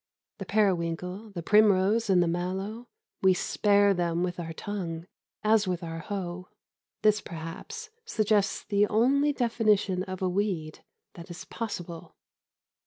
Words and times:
The 0.39 0.47
periwinkle, 0.47 1.29
the 1.29 1.43
primrose 1.43 2.09
and 2.09 2.23
the 2.23 2.27
mallow 2.27 2.87
we 3.21 3.35
spare 3.35 3.93
them 3.93 4.23
with 4.23 4.39
our 4.39 4.51
tongue 4.51 5.05
as 5.43 5.67
with 5.67 5.83
our 5.83 5.99
hoe. 5.99 6.49
This, 7.03 7.21
perhaps, 7.21 7.91
suggests 8.03 8.63
the 8.63 8.87
only 8.87 9.31
definition 9.31 10.01
of 10.05 10.23
a 10.23 10.27
weed 10.27 10.83
that 11.13 11.29
is 11.29 11.45
possible. 11.45 12.15